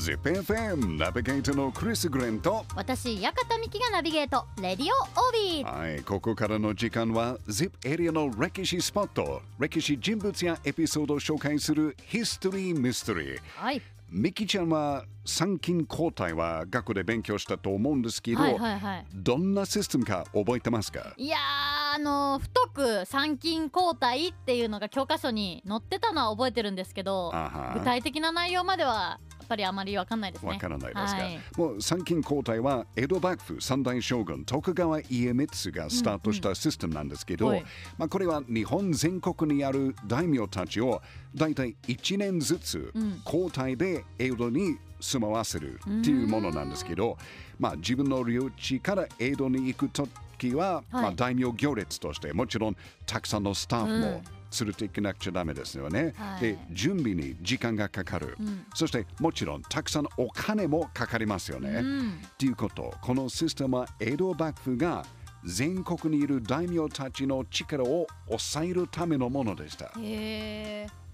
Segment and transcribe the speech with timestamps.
[0.00, 4.46] ZIPFM ナビゲーターのクリス・グレンと私館美希がナビゲート。
[4.58, 5.78] レディオオービー。
[5.78, 13.38] はい、ここからの時間は ZIP エリアの歴史スポット歴史人物やエピソードを紹介するヒストリー・ミステリー。
[13.56, 13.82] はい。
[14.08, 19.06] ミキちゃんは参勤交代は学校で勉強したと思うんですけど、はいはいはい。
[19.12, 21.12] どんなシステムか覚えてますか？
[21.18, 27.32] いやーあの太く参勤交代っていうのが教科書に載ってたのは覚えてるんですけど
[27.74, 29.18] 具体的な内容までは
[29.50, 30.48] ぱりあまりわかんないですね。
[30.48, 31.40] わからないですか、はい。
[31.56, 37.64] もう参勤交代は江戸幕府三代将軍徳川家光がスタートしたシステムなんですけど、うんはい。
[37.98, 41.02] まあ、これは日本全国にある大名たちを
[41.34, 43.20] 大体1年ずつうん。
[43.24, 47.16] 交代で江戸に住まわせるっていうものなんですけど、
[47.58, 52.76] まあ、自分の領地から江戸に行く時は、まあ、大名行列としてもちろん
[53.06, 56.14] たくさんのスタッフもうん連れていかなくちゃダメですよね。
[56.16, 61.70] はいで準備に時間がかかる、んそしてもちろんたくさんお金もかかりますよね。
[61.70, 65.04] うんということこのシステムは江戸幕府が
[65.44, 69.92] 全国にいる大名たちの力を抑えるためのものでした。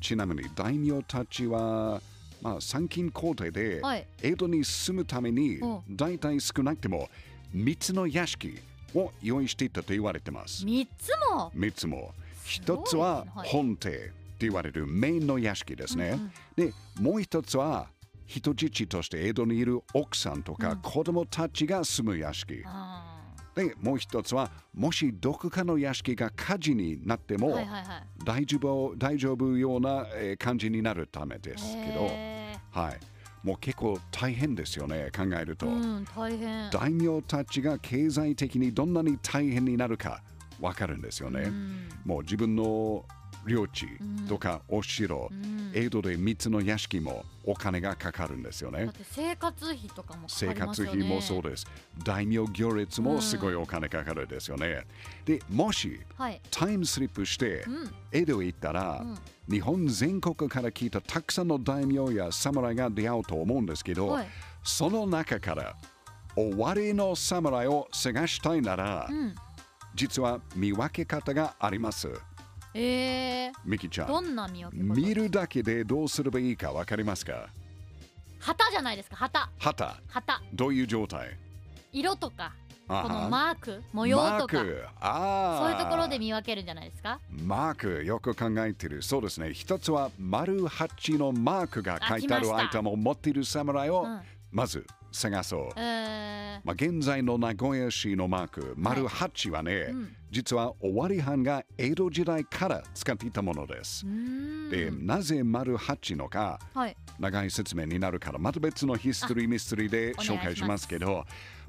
[0.00, 2.00] ちなみに大名たちは、
[2.42, 7.08] まあ、参勤交代ではい江戸に住むためにうん大体少なくても
[7.54, 8.58] 3つの屋敷
[8.94, 10.64] を用意していたと言われてます。
[10.64, 12.14] 三つも？3つも。
[12.44, 13.48] すごい1つははい。
[13.48, 16.18] 本邸って言われるメインの屋敷ですね。
[16.56, 17.88] で、もう1つは
[18.26, 20.78] 人質として江戸にいる奥さんとかうん。
[20.78, 22.62] 子供たちが住む屋敷。
[22.66, 23.14] あ
[23.54, 27.56] で、もう1つはもしどこかの屋敷が火事になってーも、
[28.24, 33.00] 大丈夫大丈夫ような、えー感じになるためですけど、へはい、
[33.46, 36.70] もう結構大変ですよね考えると、ーうん大変。
[36.70, 40.20] 大名たちが経済的にどんなに大変になるか
[40.60, 41.88] わかるんですよね、うん。
[42.04, 43.04] もう自分の
[43.46, 43.86] 領地
[44.28, 45.70] とかお城、うん。
[45.74, 48.90] 江戸で3つの屋敷もお金がかかるんですよね。
[49.10, 50.60] 生活費とかもかか生りますよね。
[50.60, 51.66] 活費もそうです。
[52.04, 54.86] 大名行列もすごいお金かかるんですよね、
[55.24, 56.40] でもしはい。
[56.50, 57.94] タイムスリップしてうん。
[58.12, 59.18] 江戸へ行ったら、うん。
[59.50, 64.28] 日本全国から来たたくさんの大名や侍が出会うと思うんですけど、はい。
[64.62, 65.76] その中から
[66.36, 69.34] 終わりの侍を探したいなら、うん
[69.94, 72.08] 実は見分け方があります。
[72.74, 74.08] えーミキちゃん。
[74.08, 74.94] どんな見分け方？
[74.94, 77.48] 見るだけでどうすればいいかわかりますか？
[78.40, 79.96] 旗じゃないですか旗旗。
[80.08, 81.36] 旗どういう状態？
[81.92, 82.52] 色とか
[82.88, 84.86] あこのはマーク模様とかマーク。
[85.00, 85.58] ああ。
[85.62, 87.20] そういうところで見分けるんじゃないですか？
[87.30, 89.02] マークよく考えてる。
[89.02, 89.54] そうですね。
[89.54, 94.20] 一つは丸八のマークが書いてあるアイテムを持っている侍をうん
[94.54, 95.68] まず探そう。
[95.76, 96.60] えー。
[96.64, 100.16] まあ、現在の名古屋市のマーク、丸八はね、うん。
[100.30, 104.06] 実は尾張藩が江戸時代から使っていたものです。
[104.70, 106.96] で、なぜ丸八のか、はい。
[107.18, 111.24] 長い説明になるから、また別のヒストリーミステリーで紹介しますけど、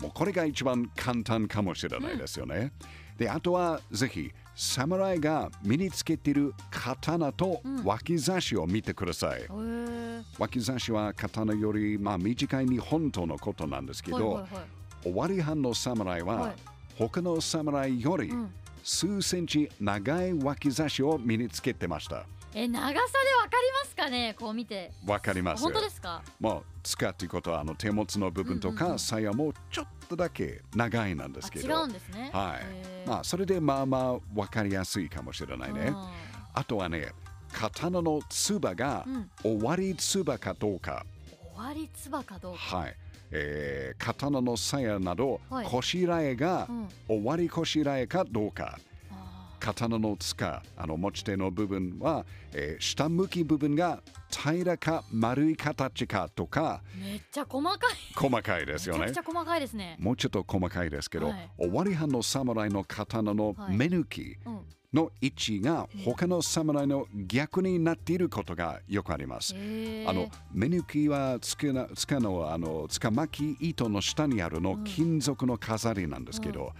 [0.00, 2.72] もうこれが一番簡単かもしれないですよね。
[3.18, 9.42] で、あとはぜひ、侍が身につけている刀と脇差しを見てください。
[9.42, 9.99] えー
[10.38, 15.12] 脇差しは刀より、まあ、短い日本刀のことなんですけど、はいはいはい。
[15.12, 16.54] 尾張藩の侍は、はい。
[16.96, 18.52] 他の侍よりうん。
[18.82, 22.24] 数センチ長い脇差しを身につけてました。
[22.54, 24.34] え長さでわかりますかね？
[24.40, 24.90] こう見て。
[25.06, 25.62] わかります。
[25.62, 26.22] 本当ですか？
[26.40, 28.92] もう使っていうことはあの手持ちの部分とうんうんうん。
[28.92, 32.30] か鞘もちょっとだけ長いなんですけど、うんですね。
[32.32, 32.56] は
[33.04, 33.06] い。
[33.06, 35.92] まあそれでまあまあわかりやすいかもしれないね。
[36.54, 37.12] あとはね、
[37.52, 39.06] 刀のつばが
[39.42, 41.04] 終わりつばかどうか、
[41.54, 42.96] 終わりつばかどうかはい。
[43.32, 46.68] えー刀の鞘など、はいこしらえが
[47.08, 48.78] 終わりこしらえかどうか。
[49.60, 57.78] 刀の塚あの持ち手の部分は、えー下向き部分が平らか丸い形かとかめっちゃ細かい
[58.14, 64.38] 細かいですよねめちゃ細かいですねもうちょっと細かいですけど、はい終わり藩の侍の刀の目抜き
[64.92, 69.54] の位置が他の侍の逆になっていることがよくあります。
[69.54, 76.72] あの目抜きはつけなつかのあのつか巻き糸の下にあるの金属の飾りなんですけど、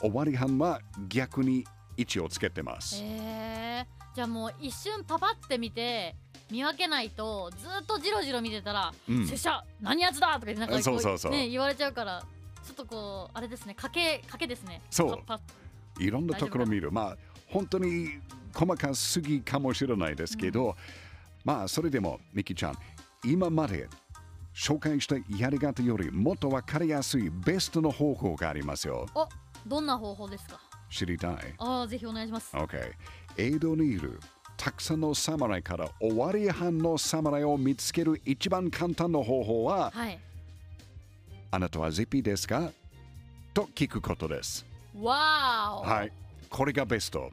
[0.00, 1.64] 終わり藩は逆に
[1.96, 3.00] 位置をつけてます。
[3.02, 6.14] えー、じゃあもう一瞬パパって見て
[6.50, 12.22] 見分けないとずっとジロジロ見てたら「うん拙者何やつだ!」とかそうそうそうね、言われちゃうから
[12.64, 16.92] ちょっとこうあれですね賭け賭けですねそういろんなところ見る。
[16.92, 17.16] まあ、
[17.48, 18.20] 本当に
[18.54, 20.76] 細かすぎかもしれないですけど、
[21.44, 22.78] まあ、それでも、ミキちゃん、
[23.24, 23.88] 今まで
[24.54, 29.06] 紹介したやり方よりもっとわかりやすいベストの方法がありますよ。
[29.14, 29.26] お
[29.66, 30.60] どんな方法ですか？
[30.90, 31.54] 知りたい。
[31.58, 32.92] ああぜひお願いします ?OK。
[33.36, 34.18] 江戸にいる
[34.56, 40.18] たくさんの侍から終わり班の侍を見つける一番簡単な方法は、はい。
[41.50, 42.70] あなたは ZP ですか？
[43.52, 44.64] と聞くことです。
[44.98, 46.12] わーお、はい。
[46.48, 47.30] これがベスト。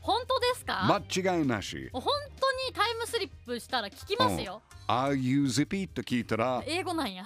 [0.00, 1.88] 本当ですか、間違いなし。
[1.92, 5.86] 本当にタイムスリップしたら聞きますよ、Are you ZP?
[5.88, 7.24] と聞いたら、英語なんや。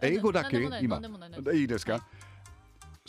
[0.00, 0.58] 英語だけ？
[0.58, 0.84] なんでもない。
[0.84, 0.94] 今。
[0.94, 1.30] なんでもない。
[1.30, 1.60] なんでもない。
[1.60, 1.64] い。
[1.64, 2.04] いですか、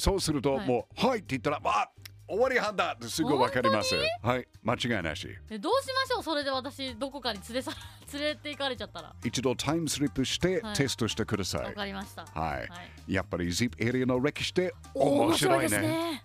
[0.04, 1.90] そうすると、はいもう、はいって言ったら、あ
[2.28, 3.96] 終わりはんだってすぐわかります。
[4.22, 4.46] はい。
[4.62, 5.30] 間違いなし。
[5.50, 6.24] えどうしましょう？
[6.24, 7.72] それで私どこかに連れさ
[8.12, 11.62] 連れて行かれちゃったら一度タイムスリップしてはいテストしてください。
[11.68, 12.60] わかりましたは
[13.08, 13.14] い。
[13.14, 15.78] やっぱり ZIP エリアの歴史ってお面白いね。
[15.80, 16.24] ね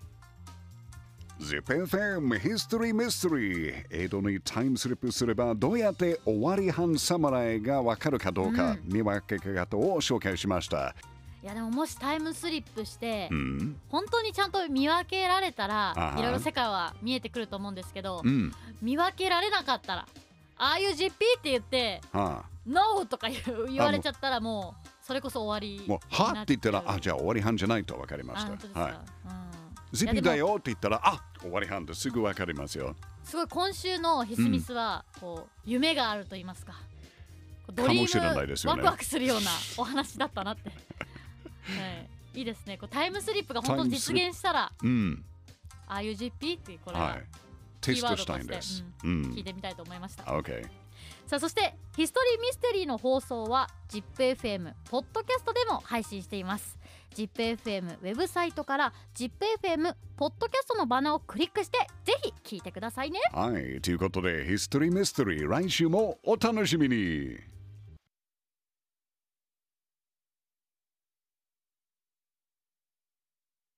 [1.41, 10.97] ZIPFM History Mystery 江戸にタイムスリップすればどうやって終わり半侍がわかるかどうか、見分け方を紹介しました。
[11.43, 13.81] いやでももしタイムスリップして、うん。
[13.89, 18.53] 本当にちゃんと見分けられたらいろいろ世界は見えてくると思うんですけど、うん。
[18.83, 20.09] 見分けられなかったら
[20.57, 23.29] ああいう GP って言ってはあ、NO とか
[23.69, 28.81] 言われちゃったらもうそれこそ終わりもう、はって言ったら、あ、ゃじゃあ終わり半じゃないとわかりまあした。
[28.81, 28.93] はい。
[28.93, 29.49] うん
[29.93, 32.95] ズピだよって言ったら、あ終わり半ですぐわかりますよ。
[33.25, 36.75] すごい今週のヒスミスは、こう夢があると言いますか
[37.73, 40.75] ドリかもしれないですよねワクワクするようなお話だったなって、は
[42.35, 45.25] い、いいですねこうタイムスリップが本当に実現したらうん。
[45.87, 47.05] ああいう GP っていうこれは。
[47.05, 47.25] はい
[47.81, 48.85] テストしたいんです。
[49.05, 49.45] うん聞い。
[49.45, 50.69] てみたいと思いました、OK。
[51.27, 56.79] さあそしてヒストリーミステリーの放送は ZIPFM ポッドキャストでも配信しています
[57.15, 62.15] ZIPFM ウェブサイトから ZIPFM ポッドキャストのバナーをクリックしてぜ
[62.45, 63.81] ひ聞いてくださいねはい。
[63.81, 67.58] ということで、ヒストリーミステリー、来週もお楽しみに。